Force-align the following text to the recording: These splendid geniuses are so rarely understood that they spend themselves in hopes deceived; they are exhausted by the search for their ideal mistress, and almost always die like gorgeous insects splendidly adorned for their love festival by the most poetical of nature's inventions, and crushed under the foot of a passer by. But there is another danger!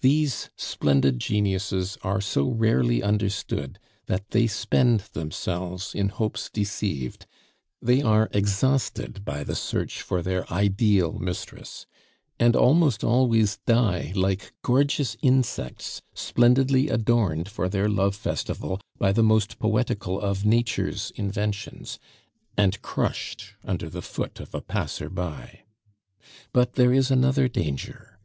These 0.00 0.48
splendid 0.56 1.18
geniuses 1.18 1.98
are 2.00 2.18
so 2.22 2.48
rarely 2.48 3.02
understood 3.02 3.78
that 4.06 4.30
they 4.30 4.46
spend 4.46 5.00
themselves 5.12 5.94
in 5.94 6.08
hopes 6.08 6.48
deceived; 6.48 7.26
they 7.82 8.00
are 8.00 8.30
exhausted 8.32 9.26
by 9.26 9.44
the 9.44 9.54
search 9.54 10.00
for 10.00 10.22
their 10.22 10.50
ideal 10.50 11.18
mistress, 11.18 11.84
and 12.40 12.56
almost 12.56 13.04
always 13.04 13.58
die 13.66 14.14
like 14.16 14.54
gorgeous 14.62 15.14
insects 15.20 16.00
splendidly 16.14 16.88
adorned 16.88 17.50
for 17.50 17.68
their 17.68 17.86
love 17.90 18.16
festival 18.16 18.80
by 18.96 19.12
the 19.12 19.22
most 19.22 19.58
poetical 19.58 20.18
of 20.18 20.46
nature's 20.46 21.10
inventions, 21.16 21.98
and 22.56 22.80
crushed 22.80 23.52
under 23.62 23.90
the 23.90 24.00
foot 24.00 24.40
of 24.40 24.54
a 24.54 24.62
passer 24.62 25.10
by. 25.10 25.64
But 26.50 26.76
there 26.76 26.94
is 26.94 27.10
another 27.10 27.46
danger! 27.46 28.18